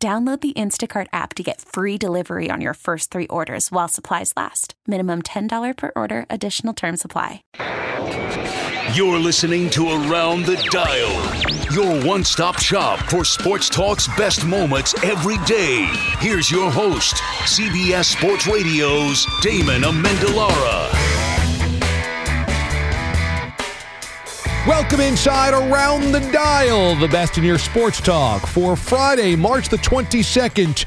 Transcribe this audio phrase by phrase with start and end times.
[0.00, 4.32] Download the Instacart app to get free delivery on your first three orders while supplies
[4.36, 4.74] last.
[4.86, 7.42] Minimum $10 per order, additional term supply.
[8.92, 14.94] You're listening to Around the Dial, your one stop shop for sports talk's best moments
[15.02, 15.86] every day.
[16.20, 21.07] Here's your host, CBS Sports Radio's Damon Amendolara.
[24.68, 29.78] Welcome inside Around the Dial, the best in your sports talk for Friday, March the
[29.78, 30.84] 22nd.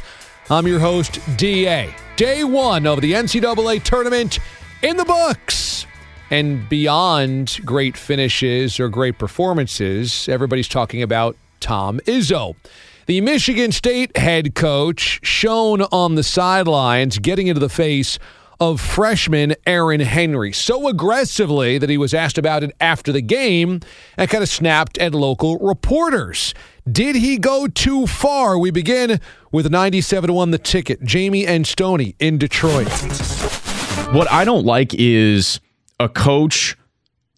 [0.52, 1.92] I'm your host, DA.
[2.16, 4.38] Day one of the NCAA tournament
[4.84, 5.88] in the books.
[6.30, 12.56] And beyond great finishes or great performances, everybody's talking about Tom Izzo.
[13.08, 18.20] The Michigan State head coach shown on the sidelines, getting into the face
[18.62, 23.80] of freshman Aaron Henry so aggressively that he was asked about it after the game
[24.18, 26.54] and kind of snapped at local reporters.
[26.90, 28.60] Did he go too far?
[28.60, 29.20] We begin
[29.52, 31.04] with 97 1 the ticket.
[31.04, 32.88] Jamie and Stoney in Detroit.
[34.14, 35.60] What I don't like is
[36.00, 36.78] a coach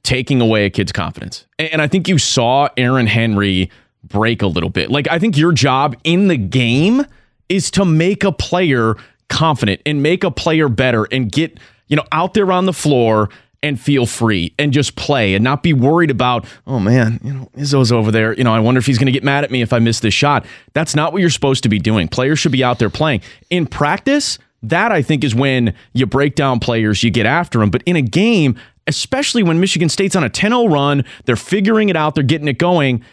[0.03, 1.45] taking away a kid's confidence.
[1.57, 3.71] And I think you saw Aaron Henry
[4.03, 4.91] break a little bit.
[4.91, 7.05] Like, I think your job in the game
[7.47, 8.95] is to make a player
[9.33, 13.29] confident and make a player better and get, you know, out there on the floor
[13.63, 17.49] and feel free and just play and not be worried about, oh man, you know,
[17.57, 18.33] Izzo's over there.
[18.33, 20.01] You know, I wonder if he's going to get mad at me if I miss
[20.01, 20.45] this shot.
[20.73, 22.07] That's not what you're supposed to be doing.
[22.07, 23.21] Players should be out there playing.
[23.49, 27.69] In practice, that I think is when you break down players, you get after them.
[27.69, 31.89] But in a game, especially when Michigan State's on a 10 0 run, they're figuring
[31.89, 33.03] it out, they're getting it going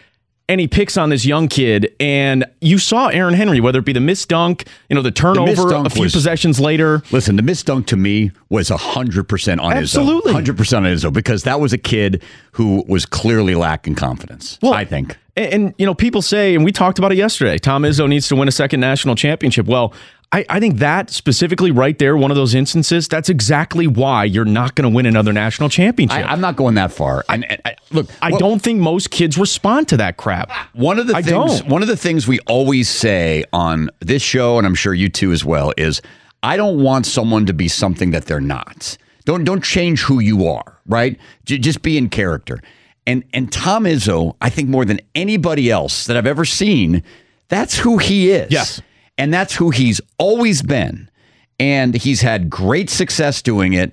[0.50, 1.94] and he picks on this young kid.
[2.00, 5.68] And you saw Aaron Henry, whether it be the miss dunk, you know, the turnover
[5.68, 7.02] the a few was, possessions later.
[7.12, 10.32] Listen, the miss dunk to me was 100% on Absolutely.
[10.32, 10.56] Izzo.
[10.56, 12.20] 100% on Izzo because that was a kid
[12.52, 15.16] who was clearly lacking confidence, well, I think.
[15.36, 18.26] And, and, you know, people say, and we talked about it yesterday, Tom Izzo needs
[18.26, 19.66] to win a second national championship.
[19.66, 19.94] Well,
[20.32, 24.44] I, I think that specifically right there, one of those instances, that's exactly why you're
[24.44, 26.18] not going to win another national championship.
[26.18, 27.24] I, am not going that far.
[27.28, 30.52] And, and I, look, I well, don't think most kids respond to that crap.
[30.72, 31.68] One of the I things, don't.
[31.68, 35.32] one of the things we always say on this show, and I'm sure you too
[35.32, 36.00] as well, is
[36.44, 38.96] I don't want someone to be something that they're not.
[39.24, 41.18] Don't don't change who you are, right?
[41.44, 42.60] J- just be in character.
[43.04, 47.02] And and Tom Izzo, I think more than anybody else that I've ever seen,
[47.48, 48.50] that's who he is.
[48.50, 48.80] Yes.
[49.20, 51.10] And that's who he's always been.
[51.58, 53.92] And he's had great success doing it.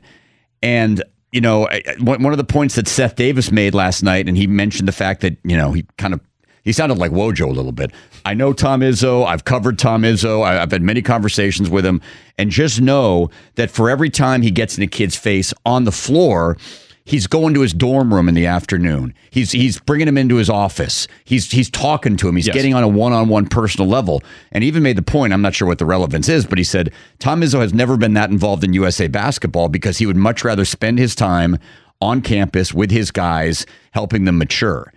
[0.63, 1.67] And, you know,
[1.99, 5.19] one of the points that Seth Davis made last night, and he mentioned the fact
[5.21, 6.21] that, you know, he kind of
[6.63, 7.91] he sounded like Wojo a little bit.
[8.25, 9.25] I know Tom Izzo.
[9.25, 10.43] I've covered Tom Izzo.
[10.43, 12.01] I've had many conversations with him.
[12.37, 15.93] And just know that for every time he gets in a kid's face on the
[15.93, 16.57] floor,
[17.07, 19.13] He's going to his dorm room in the afternoon.
[19.29, 21.07] He's he's bringing him into his office.
[21.23, 22.35] He's he's talking to him.
[22.35, 22.53] He's yes.
[22.53, 24.21] getting on a one-on-one personal level.
[24.51, 26.91] And even made the point, I'm not sure what the relevance is, but he said
[27.19, 30.65] Tom Izzo has never been that involved in USA basketball because he would much rather
[30.65, 31.57] spend his time
[32.01, 34.91] on campus with his guys, helping them mature.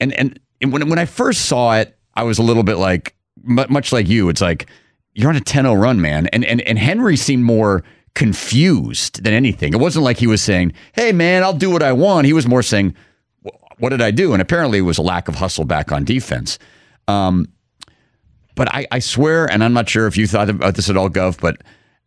[0.00, 3.14] And and, and when when I first saw it, I was a little bit like
[3.42, 4.28] much like you.
[4.28, 4.68] It's like
[5.14, 6.26] you're on a 10-0 run, man.
[6.26, 7.84] And and and Henry seemed more
[8.18, 9.72] confused than anything.
[9.72, 12.48] It wasn't like he was saying, "Hey, man, I'll do what I want." He was
[12.48, 12.96] more saying,
[13.78, 16.58] "What did I do?" And apparently, it was a lack of hustle back on defense.
[17.06, 17.46] Um,
[18.56, 21.08] but I, I swear, and I'm not sure if you thought about this at all,
[21.08, 21.62] Gov, but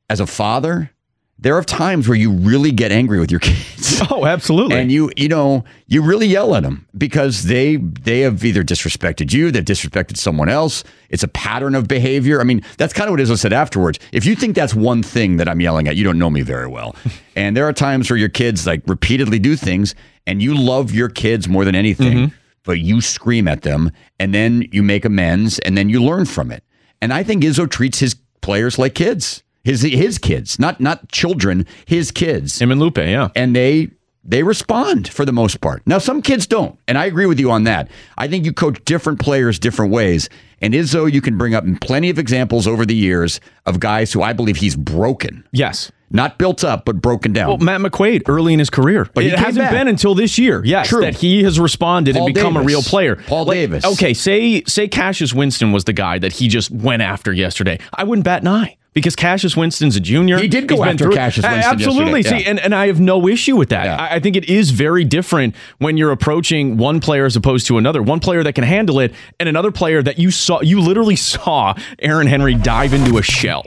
[0.10, 0.92] as a father,
[1.42, 3.90] there are times where you really get angry with your kids.
[4.10, 4.78] Oh, absolutely.
[4.78, 9.32] And you, you know, you really yell at them because they they have either disrespected
[9.32, 10.84] you, they've disrespected someone else.
[11.10, 12.42] It's a pattern of behavior.
[12.42, 14.00] I mean, that's kind of what Izzo said afterwards.
[14.12, 16.68] If you think that's one thing that I'm yelling at, you don't know me very
[16.68, 16.96] well.
[17.36, 19.94] and there are times where your kids like repeatedly do things,
[20.26, 22.36] and you love your kids more than anything, mm-hmm.
[22.64, 26.52] but you scream at them, and then you make amends, and then you learn from
[26.52, 26.64] it.
[27.02, 31.66] And I think Izzo treats his players like kids his his kids, not not children,
[31.86, 32.60] his kids.
[32.60, 33.30] Him and Lupe, yeah.
[33.36, 33.90] And they
[34.24, 35.82] they respond for the most part.
[35.86, 37.90] Now some kids don't, and I agree with you on that.
[38.18, 40.30] I think you coach different players different ways.
[40.62, 44.22] And Izzo, you can bring up plenty of examples over the years of guys who
[44.22, 45.44] I believe he's broken.
[45.52, 45.92] Yes.
[46.12, 47.48] not built up, but broken down.
[47.48, 49.72] Well, Matt McQuaid early in his career, but it hasn't back.
[49.72, 50.62] been until this year.
[50.64, 51.02] Yes, True.
[51.02, 52.66] that he has responded Paul and become Davis.
[52.66, 53.16] a real player.
[53.16, 53.86] Paul like, Davis.
[53.86, 57.80] Okay, say say Cassius Winston was the guy that he just went after yesterday.
[57.94, 60.38] I wouldn't bat an eye because Cassius Winston's a junior.
[60.38, 61.74] He did go He's after Cassius Winston.
[61.74, 62.24] Absolutely.
[62.24, 63.86] See, and, and I have no issue with that.
[63.86, 63.96] Yeah.
[63.96, 67.78] I, I think it is very different when you're approaching one player as opposed to
[67.78, 68.02] another.
[68.04, 71.74] One player that can handle it, and another player that you saw you literally saw
[72.00, 73.64] Aaron Henry dive into a shell.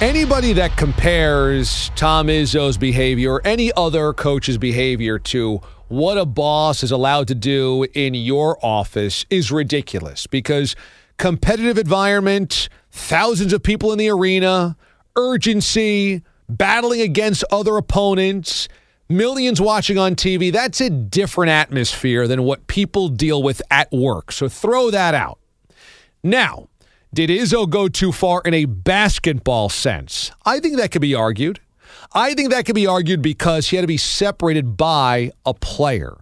[0.00, 6.82] Anybody that compares Tom Izzo's behavior or any other coach's behavior to what a boss
[6.82, 10.74] is allowed to do in your office is ridiculous because
[11.18, 14.76] competitive environment, thousands of people in the arena,
[15.16, 18.68] urgency, battling against other opponents,
[19.08, 20.52] millions watching on TV.
[20.52, 24.32] That's a different atmosphere than what people deal with at work.
[24.32, 25.38] So throw that out.
[26.22, 26.68] Now,
[27.12, 30.30] did Izzo go too far in a basketball sense?
[30.44, 31.60] I think that could be argued.
[32.12, 36.16] I think that could be argued because he had to be separated by a player.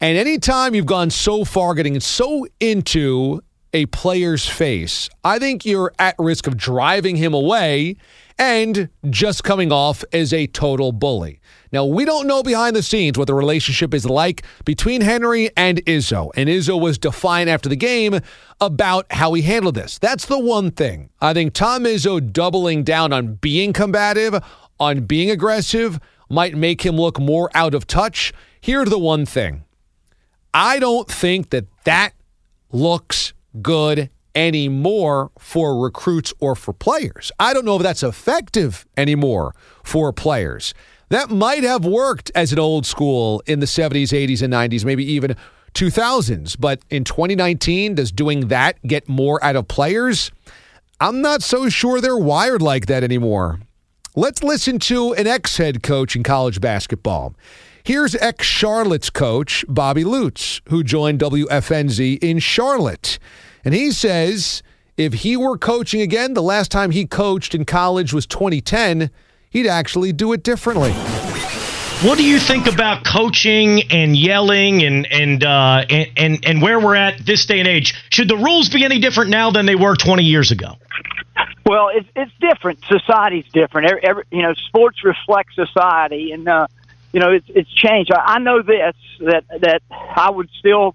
[0.00, 3.40] And anytime you've gone so far, getting so into
[3.72, 7.96] a player's face, I think you're at risk of driving him away
[8.38, 11.40] and just coming off as a total bully.
[11.72, 15.84] Now, we don't know behind the scenes what the relationship is like between Henry and
[15.86, 16.30] Izzo.
[16.36, 18.20] And Izzo was defiant after the game
[18.60, 19.98] about how he handled this.
[19.98, 21.10] That's the one thing.
[21.20, 24.42] I think Tom Izzo doubling down on being combative,
[24.78, 25.98] on being aggressive,
[26.28, 28.32] might make him look more out of touch.
[28.60, 29.64] Here's the one thing
[30.52, 32.12] I don't think that that
[32.70, 37.30] looks good anymore for recruits or for players.
[37.38, 39.54] I don't know if that's effective anymore
[39.84, 40.74] for players.
[41.10, 45.04] That might have worked as an old school in the 70s, 80s, and 90s, maybe
[45.04, 45.36] even
[45.74, 46.56] 2000s.
[46.58, 50.30] But in 2019, does doing that get more out of players?
[51.00, 53.60] I'm not so sure they're wired like that anymore.
[54.14, 57.34] Let's listen to an ex head coach in college basketball.
[57.84, 63.18] Here's ex Charlotte's coach, Bobby Lutz, who joined WFNZ in Charlotte.
[63.64, 64.62] And he says
[64.96, 69.10] if he were coaching again, the last time he coached in college was 2010,
[69.50, 70.92] he'd actually do it differently.
[72.06, 76.78] What do you think about coaching and yelling and and uh, and, and and where
[76.78, 77.94] we're at this day and age?
[78.10, 80.76] Should the rules be any different now than they were 20 years ago?
[81.64, 82.80] Well, it's it's different.
[82.88, 83.88] Society's different.
[83.88, 86.66] Every, every, you know, sports reflect society, and uh,
[87.12, 88.12] you know it's it's changed.
[88.12, 90.94] I, I know this that that I would still,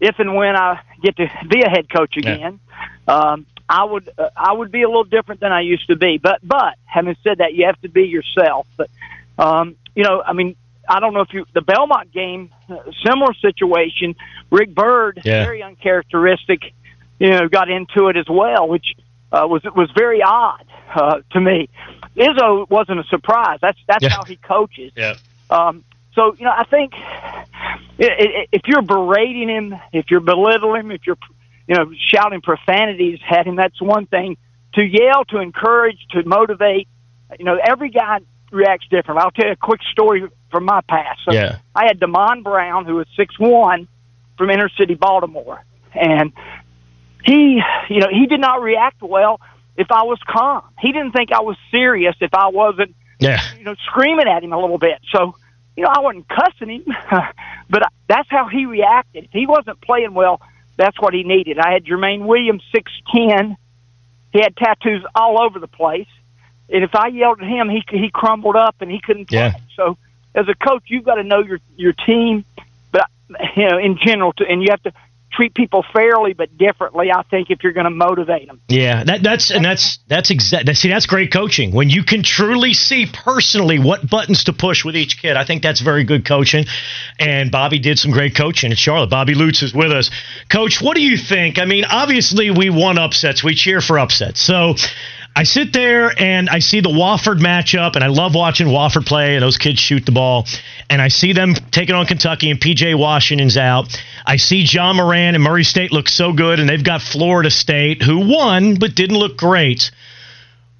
[0.00, 2.60] if and when I get to be a head coach again,
[3.08, 3.14] yeah.
[3.14, 6.18] um, I would uh, I would be a little different than I used to be.
[6.18, 8.66] But but having said that, you have to be yourself.
[8.76, 8.90] But
[9.38, 10.56] um, you know, I mean,
[10.88, 14.14] I don't know if you the Belmont game, uh, similar situation.
[14.50, 15.44] Rick Byrd, yeah.
[15.44, 16.72] very uncharacteristic,
[17.18, 18.94] you know, got into it as well, which
[19.32, 20.64] uh, was was very odd
[20.94, 21.68] uh, to me.
[22.16, 23.58] Izzo wasn't a surprise.
[23.60, 24.10] That's that's yeah.
[24.10, 24.92] how he coaches.
[24.96, 25.16] Yeah.
[25.50, 25.84] Um,
[26.14, 26.92] so you know, I think
[27.98, 31.18] if you're berating him, if you're belittling him, if you're
[31.66, 34.36] you know shouting profanities at him, that's one thing.
[34.74, 36.88] To yell, to encourage, to motivate,
[37.38, 38.20] you know, every guy
[38.52, 39.20] reacts different.
[39.20, 41.20] I'll tell you a quick story from my past.
[41.24, 41.58] So yeah.
[41.74, 43.88] I had Demond Brown, who was six one,
[44.36, 46.32] from inner city Baltimore, and
[47.24, 49.40] he, you know, he did not react well
[49.76, 50.62] if I was calm.
[50.80, 53.40] He didn't think I was serious if I wasn't, yeah.
[53.56, 55.00] you know, screaming at him a little bit.
[55.12, 55.34] So,
[55.76, 56.84] you know, I wasn't cussing him,
[57.70, 59.24] but that's how he reacted.
[59.24, 60.40] If he wasn't playing well,
[60.76, 61.58] that's what he needed.
[61.58, 63.56] I had Jermaine Williams, six ten.
[64.32, 66.08] He had tattoos all over the place,
[66.68, 69.38] and if I yelled at him, he he crumbled up and he couldn't play.
[69.38, 69.52] Yeah.
[69.74, 69.96] So,
[70.34, 72.44] as a coach, you've got to know your your team,
[72.92, 73.08] but
[73.56, 74.92] you know, in general, to, and you have to
[75.38, 77.12] treat people fairly but differently.
[77.12, 78.60] I think if you're going to motivate them.
[78.68, 80.74] Yeah, that, that's and that's that's exactly.
[80.74, 84.96] See, that's great coaching when you can truly see personally what buttons to push with
[84.96, 85.36] each kid.
[85.36, 86.64] I think that's very good coaching.
[87.20, 89.10] And Bobby did some great coaching at Charlotte.
[89.10, 90.10] Bobby Lutz is with us,
[90.48, 90.82] Coach.
[90.82, 91.60] What do you think?
[91.60, 93.44] I mean, obviously we want upsets.
[93.44, 94.40] We cheer for upsets.
[94.40, 94.74] So.
[95.38, 99.36] I sit there and I see the Wofford matchup, and I love watching Wofford play
[99.36, 100.48] and those kids shoot the ball.
[100.90, 103.86] And I see them taking on Kentucky, and PJ Washington's out.
[104.26, 108.02] I see Ja Morant and Murray State look so good, and they've got Florida State,
[108.02, 109.92] who won but didn't look great.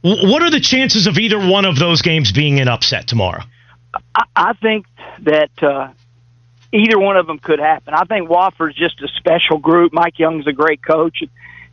[0.00, 3.45] What are the chances of either one of those games being an upset tomorrow?
[4.35, 4.87] I think
[5.21, 5.93] that uh,
[6.73, 7.95] either one of them could happen.
[7.95, 9.93] I think Wofford's just a special group.
[9.93, 11.23] Mike Young's a great coach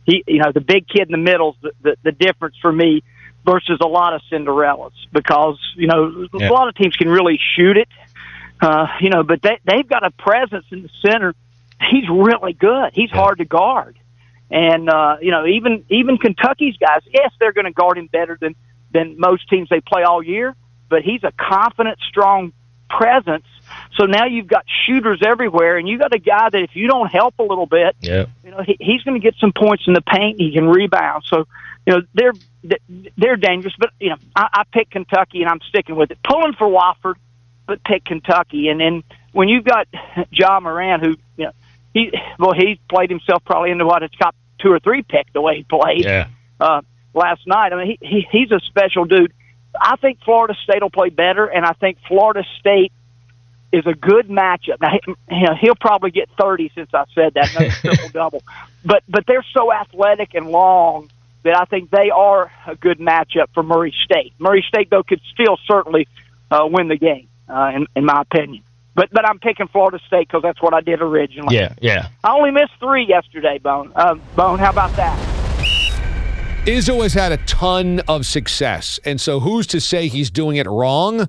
[0.06, 3.02] he, you know, the big kid in the middle the, the, the difference for me
[3.44, 6.48] versus a lot of Cinderellas because, you know, yeah.
[6.48, 7.88] a lot of teams can really shoot it,
[8.60, 11.34] uh, you know, but they, they've got a presence in the center.
[11.90, 12.92] He's really good.
[12.94, 13.16] He's yeah.
[13.16, 13.98] hard to guard.
[14.50, 18.38] And, uh, you know, even, even Kentucky's guys, yes, they're going to guard him better
[18.40, 18.54] than,
[18.92, 20.54] than most teams they play all year.
[20.88, 22.52] But he's a confident, strong
[22.88, 23.44] presence.
[23.96, 27.08] So now you've got shooters everywhere, and you got a guy that if you don't
[27.08, 28.26] help a little bit, Yeah.
[28.44, 30.38] you know he, he's going to get some points in the paint.
[30.40, 31.24] He can rebound.
[31.26, 31.46] So
[31.86, 32.32] you know they're
[33.16, 33.74] they're dangerous.
[33.78, 36.18] But you know I, I pick Kentucky, and I'm sticking with it.
[36.22, 37.16] Pulling for Wofford,
[37.66, 38.68] but pick Kentucky.
[38.68, 39.02] And then
[39.32, 39.88] when you've got
[40.30, 41.52] Ja Morant, who you know
[41.94, 45.40] he well he's played himself probably into what his top two or three pick the
[45.40, 46.28] way he played Yeah.
[46.60, 46.80] uh,
[47.14, 47.72] last night.
[47.72, 49.32] I mean, he, he he's a special dude.
[49.80, 52.92] I think Florida State will play better, and I think Florida State
[53.72, 54.80] is a good matchup.
[54.80, 55.00] Now, he,
[55.36, 57.46] you know, he'll probably get thirty since I said that,
[57.80, 58.42] triple double.
[58.84, 61.10] But but they're so athletic and long
[61.42, 64.34] that I think they are a good matchup for Murray State.
[64.38, 66.08] Murray State though could still certainly
[66.50, 68.62] uh, win the game, uh, in, in my opinion.
[68.94, 71.54] But but I'm picking Florida State because that's what I did originally.
[71.54, 71.74] Yeah.
[71.80, 72.08] Yeah.
[72.24, 73.92] I only missed three yesterday, Bone.
[73.94, 75.35] Uh, Bone, how about that?
[76.66, 80.66] Izzo has had a ton of success, and so who's to say he's doing it
[80.66, 81.28] wrong?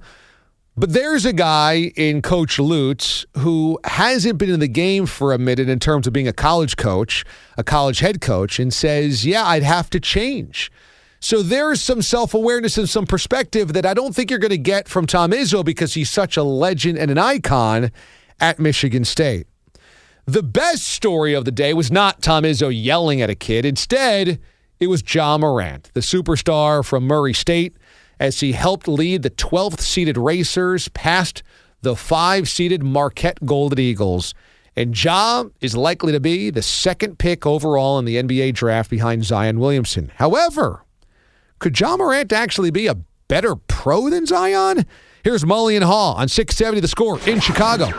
[0.75, 5.37] But there's a guy in Coach Lutz who hasn't been in the game for a
[5.37, 7.23] minute in terms of being a college coach,
[7.55, 10.71] a college head coach, and says, Yeah, I'd have to change.
[11.19, 14.57] So there's some self awareness and some perspective that I don't think you're going to
[14.57, 17.91] get from Tom Izzo because he's such a legend and an icon
[18.39, 19.45] at Michigan State.
[20.25, 23.65] The best story of the day was not Tom Izzo yelling at a kid.
[23.65, 24.39] Instead,
[24.79, 27.75] it was Ja Morant, the superstar from Murray State,
[28.19, 31.43] as he helped lead the 12th seeded Racers past
[31.81, 34.33] the five seeded Marquette Golden Eagles.
[34.75, 39.25] And Ja is likely to be the second pick overall in the NBA draft behind
[39.25, 40.11] Zion Williamson.
[40.15, 40.83] However,
[41.59, 42.95] could Ja Morant actually be a
[43.27, 44.85] better pro than Zion?
[45.23, 47.89] Here's Mully Hall on 670 The Score in Chicago.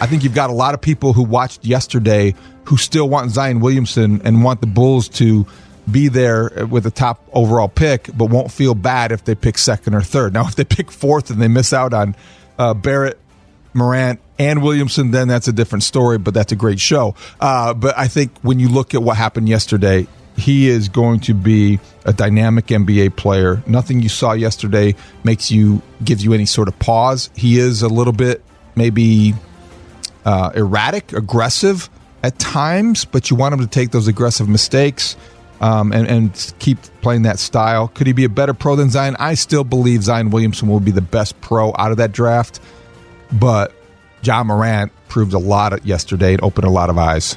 [0.00, 2.34] I think you've got a lot of people who watched yesterday
[2.64, 5.46] who still want Zion Williamson and want the Bulls to
[5.90, 9.94] be there with a top overall pick, but won't feel bad if they pick second
[9.94, 10.32] or third.
[10.32, 12.14] Now, if they pick fourth and they miss out on
[12.58, 13.18] uh, Barrett,
[13.74, 17.14] Morant, and Williamson, then that's a different story, but that's a great show.
[17.40, 21.34] Uh, but I think when you look at what happened yesterday, he is going to
[21.34, 23.62] be a dynamic NBA player.
[23.66, 27.30] Nothing you saw yesterday makes you gives you any sort of pause.
[27.36, 28.42] He is a little bit
[28.74, 29.34] maybe
[30.24, 31.90] uh, erratic, aggressive
[32.22, 35.16] at times, but you want him to take those aggressive mistakes
[35.60, 37.88] um, and, and keep playing that style.
[37.88, 39.16] Could he be a better pro than Zion?
[39.18, 42.60] I still believe Zion Williamson will be the best pro out of that draft,
[43.32, 43.72] but
[44.22, 47.36] Ja Morant proved a lot yesterday and opened a lot of eyes.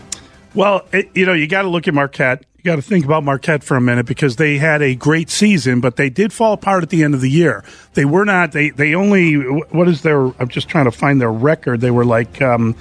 [0.53, 2.45] Well, it, you know, you got to look at Marquette.
[2.57, 5.81] You got to think about Marquette for a minute because they had a great season,
[5.81, 7.63] but they did fall apart at the end of the year.
[7.93, 8.53] They were not.
[8.53, 9.35] They they only.
[9.35, 10.25] What is their?
[10.39, 11.81] I'm just trying to find their record.
[11.81, 12.75] They were like, um,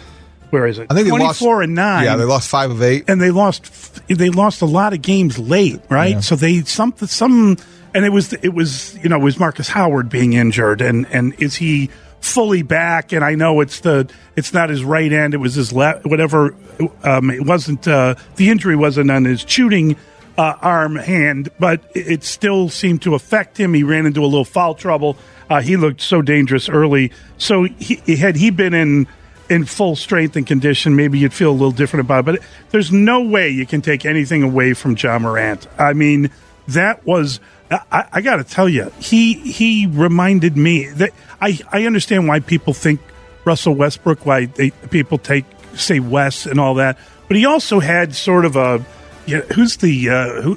[0.55, 0.87] where is it?
[0.89, 2.05] I think they lost four and nine.
[2.05, 3.05] Yeah, they lost five of eight.
[3.09, 4.07] and they lost.
[4.07, 6.13] They lost a lot of games late, right?
[6.13, 6.21] Yeah.
[6.21, 7.57] So they some some,
[7.93, 11.35] and it was it was you know it was Markus Howard being injured, and and
[11.43, 13.13] is he fully back?
[13.13, 16.07] And I know it's the it's not his right end; it was his left.
[16.07, 16.55] Whatever,
[17.03, 19.97] um, it wasn't uh, the injury wasn't on his shooting.
[20.37, 23.73] Uh, arm hand, but it it still seemed to affect him.
[23.73, 25.17] He ran into a little foul trouble.
[25.49, 27.13] Uh, he looked so dangerous early.
[27.39, 29.07] So he, had he been in
[29.51, 32.25] in full strength and condition, maybe you'd feel a little different about it.
[32.25, 35.67] But there's no way you can take anything away from Ja Morant.
[35.79, 36.31] I mean,
[36.69, 37.41] that was.
[37.71, 41.11] I, I got to tell you, he he reminded me that
[41.41, 43.01] I I understand why people think
[43.45, 48.15] Russell Westbrook, why they people take say Wes and all that, but he also had
[48.15, 48.85] sort of a.
[49.27, 50.55] Yeah, who's the uh, who-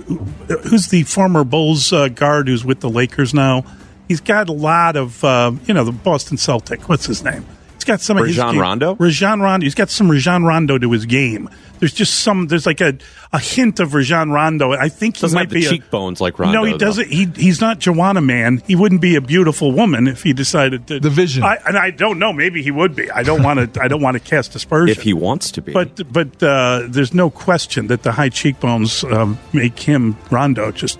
[0.66, 3.64] who's the former Bulls uh, guard who's with the Lakers now?
[4.10, 6.90] He's got a lot of uh, you know the Boston Celtic.
[6.90, 7.46] What's his name?
[7.88, 8.96] He's got some of his Rajon game- Rondo?
[8.96, 9.64] Rajon Rondo.
[9.64, 11.50] He's got some Rajon Rondo to his game.
[11.80, 12.48] There's just some.
[12.48, 12.98] There's like a,
[13.32, 14.74] a hint of Rajon Rondo.
[14.74, 16.58] I think he Doesn't might have the be a, cheekbones like Rondo.
[16.60, 16.78] no, he though.
[16.80, 17.08] doesn't.
[17.08, 18.62] He he's not Joanna Man.
[18.68, 21.00] He wouldn't be a beautiful woman if he decided to.
[21.00, 21.44] The vision.
[21.44, 22.34] I, and I don't know.
[22.34, 23.10] Maybe he would be.
[23.12, 23.82] I don't want to.
[23.84, 24.90] I don't want to cast aspersion.
[24.98, 25.72] If he wants to be.
[25.72, 31.00] But but uh, there's no question that the high cheekbones um, make him Rondo just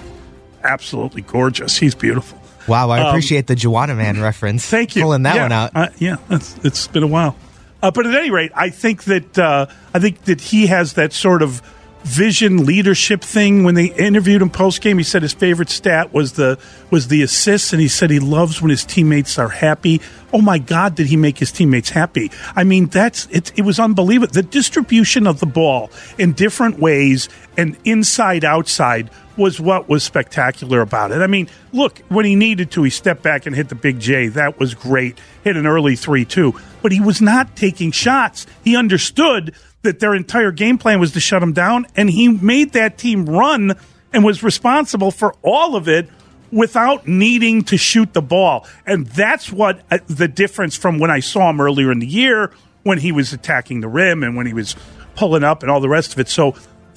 [0.64, 1.78] absolutely gorgeous.
[1.78, 2.40] He's beautiful.
[2.68, 4.66] Wow, I Um, appreciate the Joanna Man reference.
[4.66, 5.04] Thank you.
[5.04, 5.72] Pulling that Yeah, one out.
[5.76, 7.36] Uh, yeah, it's, it's been a while.
[7.82, 11.14] Uh, but at any rate, I think that uh, I think that he has that
[11.14, 11.62] sort of
[12.08, 13.64] vision leadership thing.
[13.64, 16.58] When they interviewed him post game, he said his favorite stat was the
[16.90, 20.02] was the assists, and he said he loves when his teammates are happy.
[20.34, 22.32] Oh my God, did he make his teammates happy?
[22.56, 23.52] I mean, that's it.
[23.58, 24.32] It was unbelievable.
[24.32, 30.82] The distribution of the ball in different ways and inside outside was what was spectacular
[30.82, 31.22] about it.
[31.22, 34.30] I mean, look, when he needed to, he stepped back and hit the big J.
[34.30, 35.20] That was great.
[35.44, 36.54] Hit an early 3 2.
[36.82, 38.48] But he was not taking shots.
[38.64, 39.54] He understood
[39.84, 43.26] that their entire game plan was to shut him down, and he made that team
[43.26, 43.74] run
[44.14, 46.10] and was responsible for all of it
[46.52, 48.66] without needing to shoot the ball.
[48.86, 52.52] And that's what uh, the difference from when I saw him earlier in the year
[52.84, 54.76] when he was attacking the rim and when he was
[55.16, 56.30] pulling up and all the rest of it.
[56.30, 56.56] So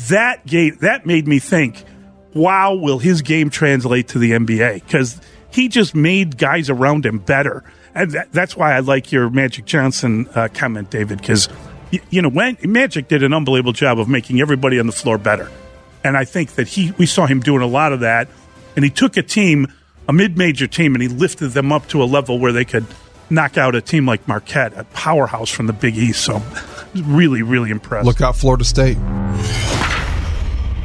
[0.09, 1.85] that gave, that made me think,
[2.33, 4.75] wow, will his game translate to the NBA?
[4.75, 5.21] Because
[5.51, 7.65] he just made guys around him better.
[7.95, 11.49] And that, that's why I like your Magic Johnson uh, comment, David, because,
[11.91, 15.19] you, you know, when, Magic did an unbelievable job of making everybody on the floor
[15.19, 15.51] better.
[16.05, 18.29] And I think that he, we saw him doing a lot of that.
[18.77, 19.67] And he took a team,
[20.09, 22.87] a mid major team, and he lifted them up to a level where they could
[23.29, 26.25] knock out a team like Marquette, a powerhouse from the Big East.
[26.25, 26.43] So,
[26.95, 28.07] really, really impressed.
[28.07, 28.97] Look out, Florida State.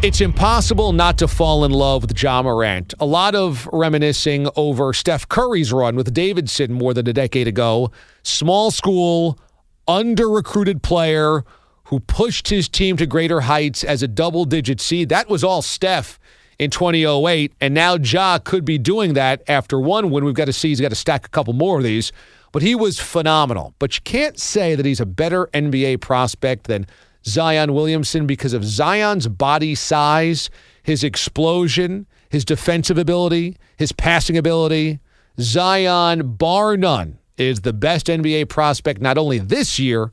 [0.01, 2.93] It's impossible not to fall in love with Ja Morant.
[2.99, 7.91] A lot of reminiscing over Steph Curry's run with Davidson more than a decade ago.
[8.21, 9.39] Small school,
[9.87, 11.43] under recruited player
[11.85, 15.09] who pushed his team to greater heights as a double digit seed.
[15.09, 16.19] That was all Steph
[16.57, 17.53] in 2008.
[17.61, 20.25] And now Ja could be doing that after one win.
[20.25, 22.11] We've got to see he's got to stack a couple more of these.
[22.51, 23.75] But he was phenomenal.
[23.79, 26.87] But you can't say that he's a better NBA prospect than
[27.25, 30.49] Zion Williamson because of Zion's body size,
[30.81, 34.99] his explosion, his defensive ability, his passing ability.
[35.39, 40.11] Zion, bar none, is the best NBA prospect not only this year,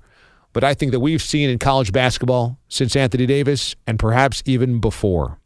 [0.53, 4.81] but I think that we've seen in college basketball since Anthony Davis and perhaps even
[4.81, 5.39] before.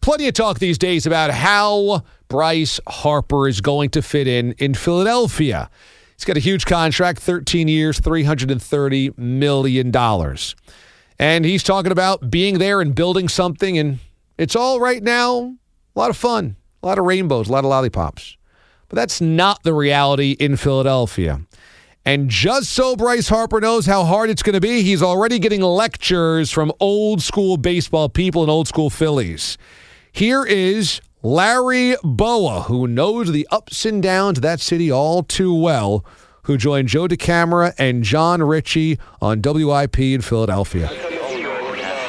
[0.00, 4.74] Plenty of talk these days about how Bryce Harper is going to fit in in
[4.74, 5.68] Philadelphia.
[6.16, 9.92] He's got a huge contract, 13 years, $330 million.
[11.18, 13.76] And he's talking about being there and building something.
[13.76, 13.98] And
[14.38, 15.56] it's all right now
[15.94, 18.35] a lot of fun, a lot of rainbows, a lot of lollipops.
[18.88, 21.40] But that's not the reality in Philadelphia.
[22.04, 25.60] And just so Bryce Harper knows how hard it's going to be, he's already getting
[25.60, 29.58] lectures from old school baseball people and old school Phillies.
[30.12, 35.52] Here is Larry Bowa, who knows the ups and downs of that city all too
[35.52, 36.04] well,
[36.44, 40.88] who joined Joe DeCamara and Jon Ritchie on WIP in Philadelphia.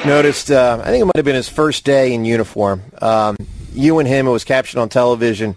[0.06, 2.84] Noticed, uh, I think it might have been his first day in uniform.
[3.02, 3.36] Um,
[3.72, 5.56] you and him, it was captured on television.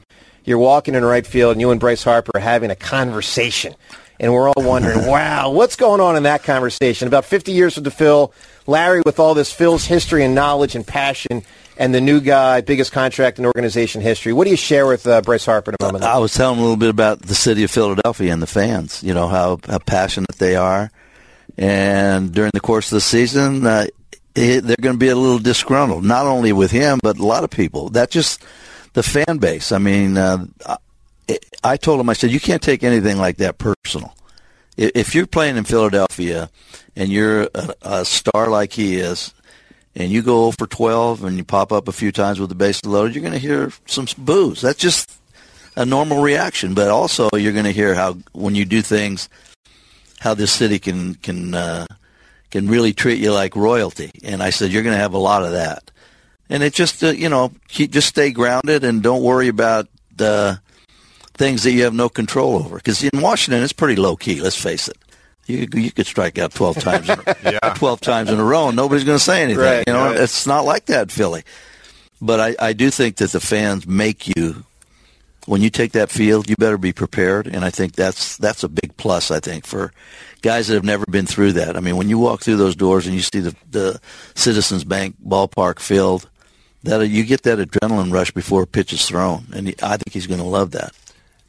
[0.51, 3.73] You're walking in right field, and you and Bryce Harper are having a conversation.
[4.19, 7.08] And we're all wondering, wow, what's going on in that conversation?
[7.08, 8.34] About 50 years with the Phil,
[8.67, 11.43] Larry with all this Phil's history and knowledge and passion,
[11.78, 14.34] and the new guy, biggest contract in organization history.
[14.34, 16.04] What do you share with uh, Bryce Harper in a moment?
[16.04, 19.02] I was telling him a little bit about the city of Philadelphia and the fans,
[19.04, 20.91] you know, how, how passionate they are.
[21.58, 23.88] And during the course of the season, uh,
[24.36, 27.45] it, they're going to be a little disgruntled, not only with him, but a lot
[27.45, 27.91] of people.
[27.91, 28.43] That just
[28.93, 29.71] the fan base.
[29.71, 30.45] I mean, uh,
[31.63, 34.15] I, told him, I said, you can't take anything like that personal.
[34.77, 36.49] If you're playing in Philadelphia
[36.95, 39.34] and you're a, a star like he is,
[39.95, 42.86] and you go for 12 and you pop up a few times with the bases
[42.86, 44.62] loaded, you're going to hear some boos.
[44.62, 45.19] That's just
[45.75, 46.73] a normal reaction.
[46.73, 49.27] But also, you're going to hear how when you do things,
[50.19, 51.88] how this city can can uh,
[52.51, 54.12] can really treat you like royalty.
[54.23, 55.91] And I said, you're going to have a lot of that.
[56.52, 59.88] And it just, uh, you know, keep, just stay grounded and don't worry about
[60.20, 60.58] uh,
[61.34, 62.76] things that you have no control over.
[62.76, 64.42] Because in Washington, it's pretty low key.
[64.42, 64.98] Let's face it.
[65.48, 67.74] You you could strike out twelve times, in a, yeah.
[67.74, 69.64] twelve times in a row, and nobody's going to say anything.
[69.64, 70.18] Right, you know, right.
[70.20, 71.44] it's not like that in Philly.
[72.22, 74.66] But I, I do think that the fans make you
[75.48, 78.70] when you take that field, you better be prepared, and I think that's that's a
[78.70, 79.32] big plus.
[79.32, 79.92] I think for
[80.42, 81.76] guys that have never been through that.
[81.76, 84.00] I mean, when you walk through those doors and you see the the
[84.36, 86.30] Citizens Bank ballpark filled,
[86.84, 90.13] that you get that adrenaline rush before a pitch is thrown, and he, I think
[90.13, 90.94] he's going to love that.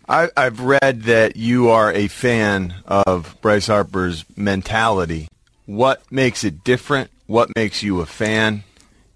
[0.09, 5.29] I, I've read that you are a fan of Bryce Harper's mentality.
[5.67, 7.11] What makes it different?
[7.27, 8.65] What makes you a fan?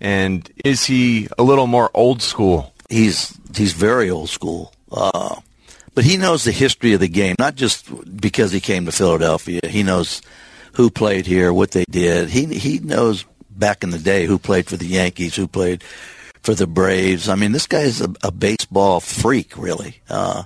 [0.00, 2.72] And is he a little more old school?
[2.88, 4.72] He's he's very old school.
[4.90, 5.40] Uh,
[5.94, 7.88] but he knows the history of the game, not just
[8.20, 9.60] because he came to Philadelphia.
[9.64, 10.22] He knows
[10.74, 12.28] who played here, what they did.
[12.28, 13.24] He he knows
[13.58, 15.82] back in the day who played for the Yankees, who played
[16.42, 17.28] for the Braves.
[17.28, 20.00] I mean, this guy's a, a baseball freak, really.
[20.08, 20.44] Uh,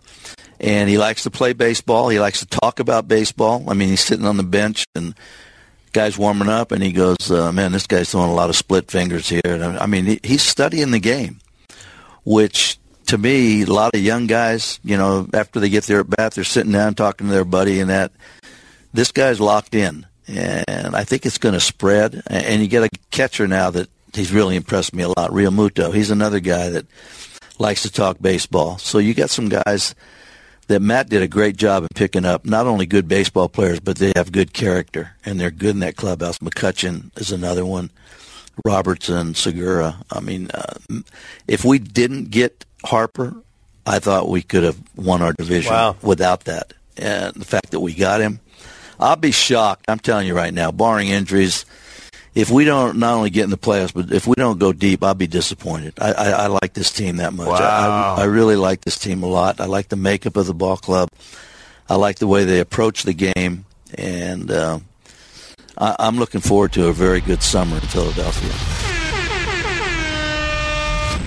[0.58, 2.08] and he likes to play baseball.
[2.08, 3.64] He likes to talk about baseball.
[3.68, 5.14] I mean, he's sitting on the bench and
[5.92, 8.90] guy's warming up, and he goes, uh, "Man, this guy's throwing a lot of split
[8.90, 11.38] fingers here." And I mean, he, he's studying the game,
[12.24, 16.10] which to me, a lot of young guys, you know, after they get their at
[16.10, 18.12] bat, they're sitting down talking to their buddy, and that
[18.92, 22.22] this guy's locked in, and I think it's going to spread.
[22.26, 25.92] And you get a catcher now that he's really impressed me a lot, Realmuto.
[25.94, 26.87] He's another guy that
[27.59, 28.78] likes to talk baseball.
[28.78, 29.94] So you got some guys
[30.68, 33.96] that Matt did a great job in picking up not only good baseball players, but
[33.98, 36.38] they have good character and they're good in that clubhouse.
[36.38, 37.90] McCutcheon is another one.
[38.64, 39.96] Robertson, Segura.
[40.11, 40.74] I mean, uh,
[41.48, 43.35] if we didn't get Harper,
[43.87, 45.96] I thought we could have won our division Wow.
[46.02, 46.72] without that.
[46.96, 48.40] And the fact that we got him,
[49.00, 49.86] I'll be shocked.
[49.88, 51.64] I'm telling you right now, barring injuries,
[52.34, 55.02] if we don't not only get in the playoffs, but if we don't go deep,
[55.02, 55.94] I'll be disappointed.
[55.98, 57.48] I, I, I like this team that much.
[57.48, 58.16] Wow.
[58.18, 59.58] I, I really like this team a lot.
[59.58, 61.08] I like the makeup of the ball club.
[61.88, 63.64] I like the way they approach the game,
[63.96, 64.78] and uh,
[65.76, 68.52] I, I'm looking forward to a very good summer in Philadelphia.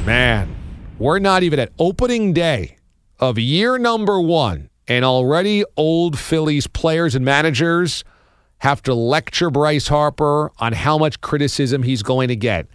[0.06, 0.56] Man,
[1.00, 2.78] we're not even at opening day
[3.20, 8.04] of year number one, and already old Phillies players and managers
[8.60, 12.68] have to lecture Bryce Harper on how much criticism he's going to get.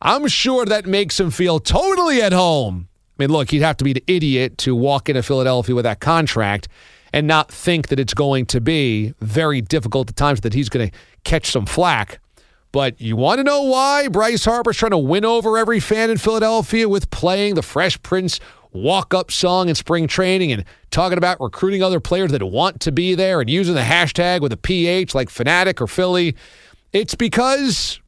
[0.00, 2.88] I'm sure that makes him feel totally at home.
[3.18, 6.00] I mean, look, he'd have to be an idiot to walk into Philadelphia with that
[6.00, 6.68] contract
[7.12, 10.90] and not think that it's going to be very difficult at times that he's going
[10.90, 12.20] to catch some flack.
[12.72, 16.16] But you want to know why Bryce Harper's trying to win over every fan in
[16.16, 18.40] Philadelphia with playing the Fresh Prince
[18.72, 22.92] walk up song in spring training and talking about recruiting other players that want to
[22.92, 26.34] be there and using the hashtag with a PH like Phanatic or Philly?
[26.92, 28.00] It's because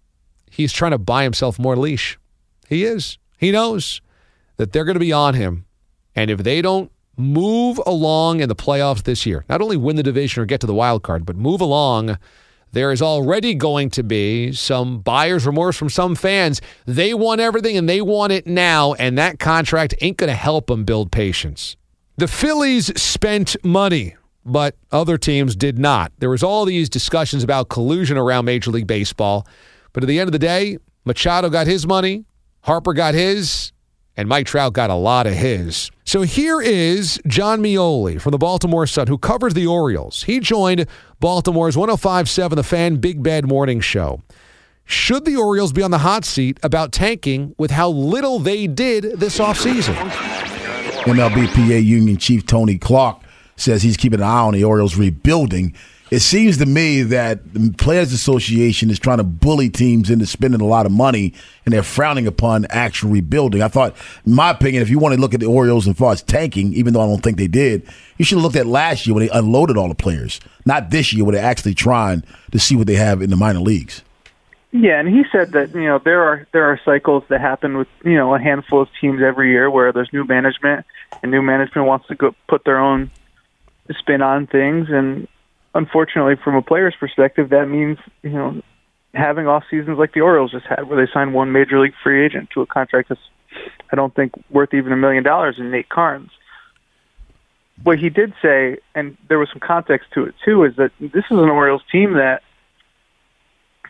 [0.50, 2.18] he's trying to buy himself more leash.
[2.68, 3.18] He is.
[3.38, 4.00] He knows
[4.56, 5.64] that they're going to be on him.
[6.14, 10.02] And if they don't move along in the playoffs this year, not only win the
[10.02, 12.18] division or get to the wild card, but move along,
[12.74, 16.60] there is already going to be some buyer's remorse from some fans.
[16.86, 20.66] They want everything and they want it now, and that contract ain't going to help
[20.66, 21.76] them build patience.
[22.16, 26.12] The Phillies spent money, but other teams did not.
[26.18, 29.46] There was all these discussions about collusion around Major League Baseball,
[29.92, 32.24] but at the end of the day, Machado got his money,
[32.62, 33.72] Harper got his,
[34.16, 35.90] and Mike Trout got a lot of his.
[36.04, 40.22] So here is Jon Meoli from the Baltimore Sun, who covers the Orioles.
[40.24, 40.86] He joined
[41.20, 44.22] Baltimore's 1057 The Fan Big Bad Morning Show.
[44.84, 49.18] Should the Orioles be on the hot seat about tanking with how little they did
[49.18, 49.94] this offseason?
[51.04, 53.22] MLBPA Union Chief Tony Clark
[53.56, 55.74] says he's keeping an eye on the Orioles rebuilding.
[56.14, 60.60] It seems to me that the Players Association is trying to bully teams into spending
[60.60, 63.62] a lot of money and they're frowning upon actual rebuilding.
[63.62, 66.12] I thought, in my opinion, if you want to look at the Orioles as far
[66.12, 67.82] as tanking, even though I don't think they did,
[68.16, 71.12] you should have looked at last year when they unloaded all the players, not this
[71.12, 72.22] year when they're actually trying
[72.52, 74.02] to see what they have in the minor leagues.
[74.70, 77.88] Yeah, and he said that you know there are there are cycles that happen with
[78.04, 80.86] you know a handful of teams every year where there's new management
[81.24, 83.10] and new management wants to go put their own
[83.98, 85.26] spin on things, and
[85.74, 88.62] unfortunately, from a player's perspective, that means you know
[89.14, 92.24] having off seasons like the Orioles just had, where they signed one major league free
[92.24, 93.20] agent to a contract that's
[93.92, 96.30] I don't think worth even a million dollars in Nate Karns.
[97.82, 101.24] What he did say, and there was some context to it too, is that this
[101.24, 102.42] is an Orioles team that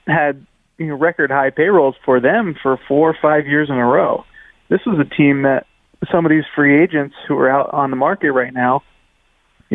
[0.07, 0.45] had
[0.79, 4.25] you know record high payrolls for them for four or five years in a row.
[4.69, 5.67] This was a team that
[6.11, 8.83] some of these free agents who are out on the market right now.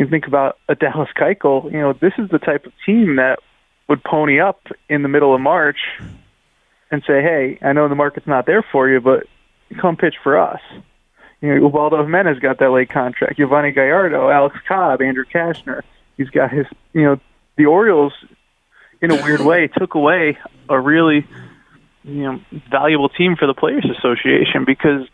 [0.00, 1.70] You think about a Dallas Keuchel.
[1.70, 3.38] You know, this is the type of team that
[3.86, 5.76] would pony up in the middle of March
[6.90, 9.26] and say, "Hey, I know the market's not there for you, but
[9.78, 10.62] come pitch for us."
[11.42, 13.38] You know, Ubaldo Jimenez got that late contract.
[13.38, 15.82] Yovani Gallardo, Alex Cobb, Andrew Cashner.
[16.16, 16.64] He's got his.
[16.94, 17.20] You know,
[17.56, 18.14] the Orioles,
[19.02, 20.38] in a weird way, took away
[20.70, 21.26] a really,
[22.04, 25.06] you know, valuable team for the Players Association because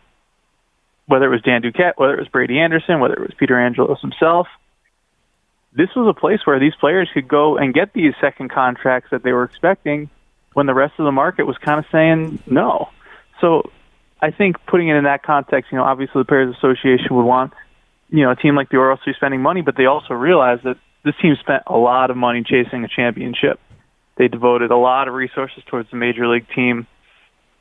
[1.07, 3.99] whether it was Dan Duquette, whether it was Brady Anderson, whether it was Peter Angelos
[3.99, 4.47] himself,
[5.73, 9.23] this was a place where these players could go and get these second contracts that
[9.23, 10.09] they were expecting
[10.53, 12.89] when the rest of the market was kind of saying no.
[13.41, 13.69] So
[14.21, 17.53] I think putting it in that context, you know, obviously the Players Association would want,
[18.09, 20.59] you know, a team like the Orioles to be spending money, but they also realize
[20.63, 23.59] that this team spent a lot of money chasing a championship.
[24.17, 26.87] They devoted a lot of resources towards the major league team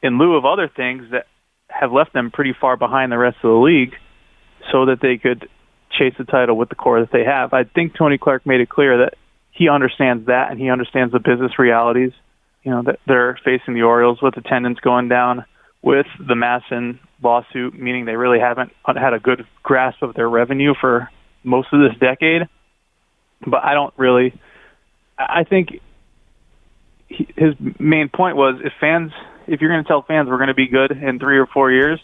[0.03, 1.27] in lieu of other things that
[1.69, 3.95] have left them pretty far behind the rest of the league
[4.73, 5.49] so that they could
[5.99, 7.53] chase the title with the core that they have.
[7.53, 9.15] I think Tony Clark made it clear that
[9.51, 12.13] he understands that and he understands the business realities,
[12.63, 15.45] you know, that they're facing the Orioles with attendance going down
[15.83, 20.75] with the MASN lawsuit, meaning they really haven't had a good grasp of their revenue
[20.81, 21.11] for
[21.43, 22.43] most of this decade.
[23.47, 24.39] But I don't really
[25.19, 25.81] I think
[27.09, 29.13] his main point was if fans
[29.47, 31.71] if you're going to tell fans we're going to be good in 3 or 4
[31.71, 32.01] years,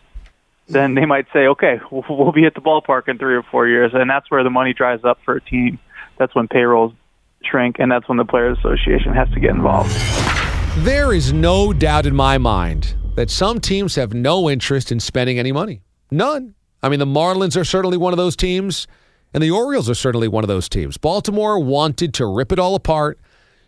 [0.68, 3.68] then they might say, okay, we'll, we'll be at the ballpark in three or four
[3.68, 5.78] years, and that's where the money dries up for a team.
[6.18, 6.92] That's when payrolls
[7.44, 9.90] shrink, and that's when the Players Association has to get involved.
[10.78, 15.38] There is no doubt in my mind that some teams have no interest in spending
[15.38, 15.82] any money.
[16.10, 16.54] None.
[16.82, 18.86] I mean, the Marlins are certainly one of those teams,
[19.34, 20.96] and the Orioles are certainly one of those teams.
[20.96, 23.18] Baltimore wanted to rip it all apart,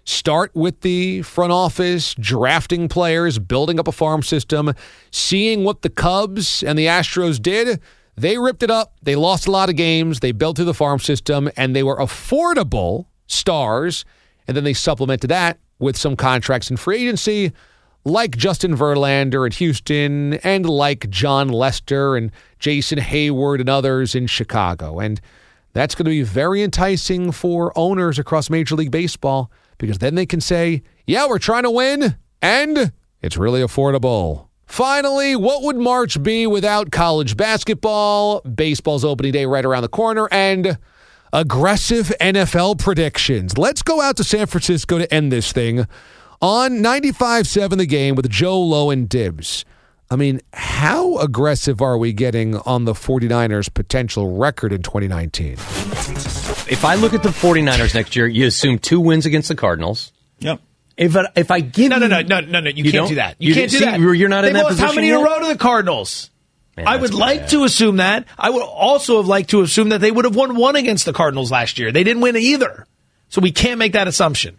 [0.05, 4.73] start with the front office, drafting players, building up a farm system,
[5.11, 7.81] seeing what the Cubs and the Astros did.
[8.17, 8.95] They ripped it up.
[9.03, 10.21] They lost a lot of games.
[10.21, 14.05] They built through the farm system, and they were affordable stars.
[14.47, 17.53] And then they supplemented that with some contracts in free agency,
[18.05, 24.27] like Justin Verlander at Houston, and like Jon Lester and Jason Heyward and others in
[24.27, 25.01] Chicago.
[25.01, 25.21] And
[25.73, 30.27] that's going to be very enticing for owners across Major League Baseball because then they
[30.27, 34.49] can say, yeah, we're trying to win, and it's really affordable.
[34.67, 40.29] Finally, what would March be without college basketball, baseball's opening day right around the corner,
[40.33, 40.79] and
[41.33, 43.59] aggressive NFL predictions?
[43.59, 45.87] Let's go out to San Francisco to end this thing
[46.41, 49.65] on 95 7 the game with Joe Low and Dibs.
[50.11, 55.57] I mean, how aggressive are we getting on the 49ers' potential record in 2019?
[56.69, 60.13] If I look at the 49ers next year, you assume two wins against the Cardinals.
[60.41, 60.61] Yep.
[60.97, 62.71] If I, if I give No, no, no, no, no, no.
[62.71, 63.15] You, You can't don't?
[63.17, 63.37] that.
[63.39, 64.01] You, You can't do see, that.
[64.01, 66.31] you're not in they that lost how position many in a row to the Cardinals?
[66.77, 67.51] Man, I would like bad.
[67.51, 68.27] to assume that.
[68.39, 71.13] I would also have liked to assume that they would have won one against the
[71.13, 71.93] Cardinals last year.
[71.93, 72.87] They didn't win either.
[73.29, 74.59] So we can't make that assumption.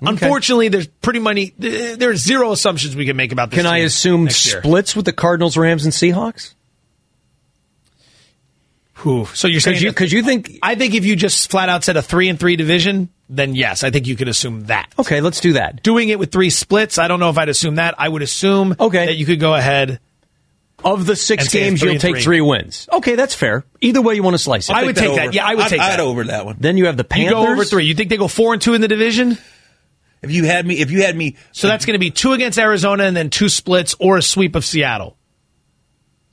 [0.00, 1.54] Unfortunately, there's pretty many.
[1.58, 3.58] There's zero assumptions we can make about this.
[3.58, 6.54] Can I assume splits with the Cardinals, Rams, and Seahawks?
[9.02, 9.26] Whew.
[9.34, 12.02] So you're saying 'cause you think- I think if you just flat out said a
[12.02, 14.88] three and three division, then yes, I think you could assume that.
[14.98, 15.82] Okay, let's do that.
[15.82, 17.94] Doing it with three splits, I don't know if I'd assume that.
[17.98, 19.06] I would assume Okay.
[19.06, 19.98] that you could go ahead.
[20.84, 22.22] Of the six And games, you'll take three.
[22.22, 22.88] three wins.
[22.92, 23.64] Okay, that's fair.
[23.80, 24.74] Either way you want to slice it.
[24.74, 25.32] I would take that.
[25.32, 26.00] Yeah, I would take I'd that.
[26.00, 26.56] over that one.
[26.58, 27.32] Then you have the You Panthers.
[27.34, 27.84] go over three.
[27.84, 29.38] You think they go four and two in the division?
[30.22, 32.58] If you had me, if you had me, So that's going to be two against
[32.58, 35.16] Arizona and then two splits or a sweep of Seattle.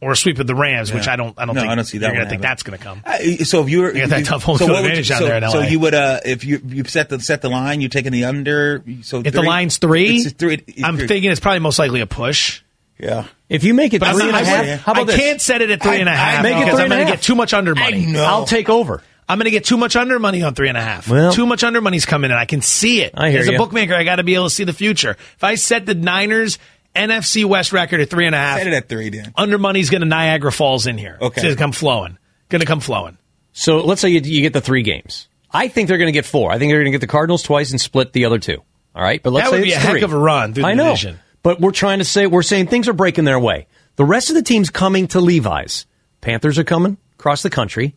[0.01, 1.38] Or a sweep of the Rams, which I don't.
[1.38, 3.01] I don't No, think I don't see that You're gonna think that's going to come.
[3.05, 4.91] I- so if you were, You got that if tough home so field what would
[4.91, 5.49] advantage you- down so, there in LA.
[5.51, 8.23] So you would, uh, if you you set the set the line, you're taking the
[8.23, 8.81] under.
[9.01, 10.63] So If the line's three, it's three.
[10.65, 11.07] it's I'm three.
[11.07, 12.62] thinking it's probably most likely a push.
[12.97, 13.25] Yeah.
[13.49, 15.15] If you make it But I'm and not- half, wouldn't- how about I this?
[15.17, 16.89] can't set it at three and a I- I half Make it because three I'm
[16.89, 18.05] going to get too much under money.
[18.05, 18.23] know.
[18.23, 19.03] I'll take over.
[19.27, 21.09] I'm going to get too much under money on three and a half.
[21.09, 22.38] Well- too much under money's coming in.
[22.38, 23.13] I can see it.
[23.17, 23.57] I hear As a ya.
[23.57, 25.12] bookmaker, I got to be able to see the future.
[25.35, 26.57] If I set the Niners
[26.95, 29.32] NFC West record at three and a half, Set it at three, then.
[29.36, 31.17] under money's going to Niagara Falls in here.
[31.21, 31.25] Okay.
[31.28, 32.17] It's going to come flowing.
[32.49, 33.17] Going to come flowing.
[33.54, 35.28] So let's say you, you get the three games.
[35.52, 36.52] I think they're going to get four.
[36.52, 38.58] I think they're going to get the Cardinals twice and split the other two.
[38.95, 40.63] All right, but let's That say would be it's a heck of a run through
[40.63, 41.19] the I know, division.
[41.43, 43.67] but we're trying to say we're saying things are breaking their way.
[43.95, 45.86] The rest of the teams coming to Levi's.
[46.21, 47.95] Panthers are coming across the country.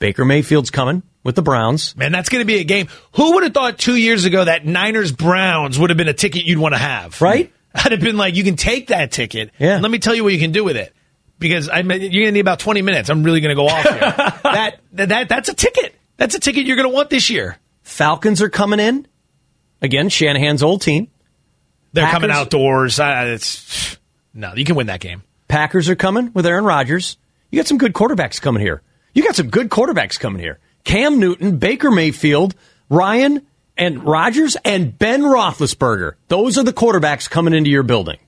[0.00, 1.96] Baker Mayfield's coming with the Browns.
[1.96, 2.88] Man, that's going to be a game.
[3.12, 6.44] Who would have thought two years ago that Niners Browns would have been a ticket
[6.44, 7.20] you'd want to have?
[7.20, 7.52] Right?
[7.74, 9.50] I'd have been like, you can take that ticket.
[9.58, 9.74] Yeah.
[9.74, 10.92] and Let me tell you what you can do with it.
[11.38, 13.10] Because I mean, you're going to need about 20 minutes.
[13.10, 14.00] I'm really going to go off here.
[14.42, 15.94] that, that, that's a ticket.
[16.16, 17.58] That's a ticket you're going to want this year.
[17.82, 19.06] Falcons are coming in.
[19.80, 21.08] Again, Shanahan's old team.
[21.92, 22.98] They're Packers- coming outdoors.
[22.98, 23.96] Uh, it's
[24.34, 25.22] no, you can win that game.
[25.46, 27.16] Packers are coming with Aaron Rodgers.
[27.50, 28.82] You got some good quarterbacks coming here.
[29.14, 30.58] You got some good quarterbacks coming here.
[30.84, 32.54] Cam Newton, Baker Mayfield,
[32.90, 33.46] Ryan,
[33.78, 36.12] and Rodgers, and Ben Roethlisberger.
[36.28, 38.18] Those are the quarterbacks coming into your building.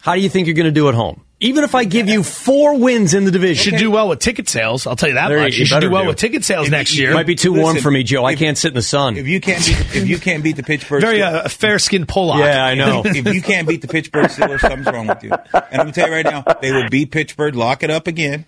[0.00, 1.24] How do you think you're going to do at home?
[1.38, 4.20] Even if I give you four wins in the You division, should do well with
[4.20, 4.86] ticket sales.
[4.86, 5.54] I'll tell you that There much.
[5.54, 6.08] you You, should do well do.
[6.08, 7.14] with ticket sales If next you- year.
[7.14, 8.24] might be too warm for me, Joe.
[8.24, 9.16] I can't sit in the sun.
[9.16, 12.38] If you can't beat, if you can't beat the Pittsburgh, Very uh, fair skinned Pollock.
[12.38, 13.02] Yeah, I know.
[13.04, 15.30] if you can't beat the Pittsburgh Steelers, something's wrong with you.
[15.32, 18.44] And I'm gonna tell you right now, they will beat Pittsburgh, lock it up again,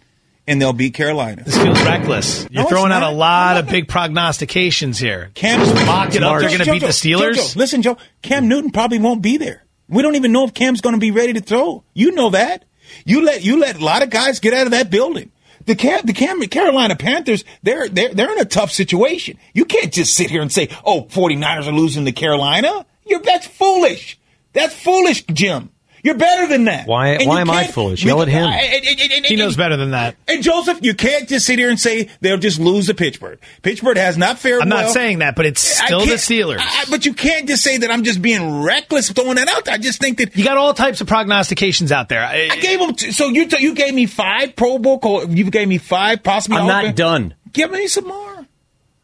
[0.46, 1.42] and they'll beat Carolina.
[1.44, 2.46] This feels reckless.
[2.50, 5.30] You're No, throwing out a lot of big prognostications here.
[5.34, 6.40] Cam Lock it up.
[6.40, 7.34] They're going to beat the Steelers.
[7.34, 7.96] Joe, listen, Joe.
[8.22, 9.64] Cam Newton probably won't be there.
[9.88, 11.84] We don't even know if Cam's going to be ready to throw.
[11.92, 12.64] You know that.
[13.04, 15.30] You let you let a lot of guys get out of that building.
[15.66, 19.38] The Cam, the Cam, Carolina Panthers, they're they're they're in a tough situation.
[19.54, 23.46] You can't just sit here and say, "Oh, 49ers are losing to Carolina." You're that's
[23.46, 24.18] foolish.
[24.52, 25.70] That's foolish, Jim.
[26.04, 26.86] You're better than that.
[26.86, 28.04] Why- And why am I foolish?
[28.04, 28.44] Yell at him.
[28.44, 28.54] And-
[28.86, 30.14] and- and- and- He knows better than that.
[30.28, 33.38] and Joseph, you can't just sit here and say they'll just lose to Pittsburgh.
[33.62, 34.92] Pittsburgh has not fared I'm not well.
[34.92, 36.58] saying that, but it's still the can't- Steelers.
[36.60, 39.64] I- I- but you can't just say that I'm just being reckless throwing that out
[39.64, 39.74] there.
[39.74, 42.22] I just think that You got all types of prognostications out there.
[42.22, 42.96] I- I gave them.
[43.12, 44.98] So you t- you gave me five Pro Bowl.
[44.98, 46.58] co- You gave me five possibly.
[46.58, 47.32] I'm not done.
[47.54, 48.33] Give me some more.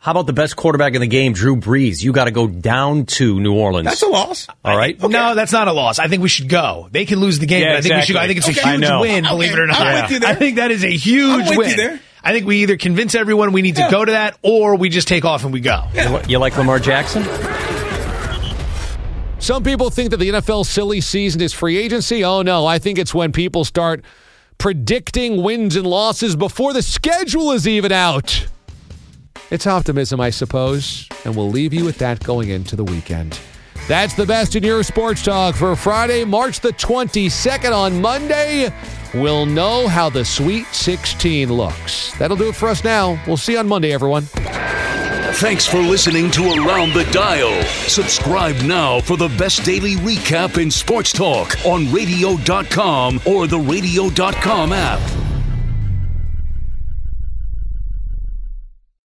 [0.03, 2.03] How about the best quarterback in the game, Drew Brees?
[2.03, 3.85] You got to go down to New Orleans.
[3.85, 4.47] That's a loss.
[4.65, 4.99] All right.
[4.99, 5.99] No, that's not a loss.
[5.99, 6.89] I think we should go.
[6.91, 8.13] They can lose the game, Yeah, but I think we should.
[8.15, 8.19] go.
[8.21, 8.61] I think exactly.
[8.61, 9.01] it's a huge I know.
[9.03, 9.25] win.
[9.25, 10.31] Believe it or not, I'm with you there.
[10.31, 11.71] I think that is a huge I'm with win.
[11.71, 12.01] you there.
[12.25, 15.07] I think we either convince everyone we need to go to that, or we just
[15.07, 15.83] take off and we go.
[15.95, 17.23] You li- You like Lamar Jackson?
[19.39, 22.25] Some people think that the NFL silly season is free agency.
[22.25, 24.03] Oh no, I think it's when people start
[24.59, 28.47] predicting wins and losses before the schedule is even out.
[29.51, 33.39] It's optimism, I suppose, and we'll leave you with that going into the weekend.
[33.89, 38.73] That's the best in your sports talk for Friday, March the 22nd on Monday.
[39.13, 42.17] we'll know how the Sweet 16 looks.
[42.19, 43.21] That'll do it for us now.
[43.27, 44.29] We'll see you on Monday, everyone.
[45.35, 47.63] Thanks for listening to Around the Dial.
[47.89, 54.73] Subscribe now for the best daily recap in sports talk on radio.com or the radio.com
[54.73, 55.20] app.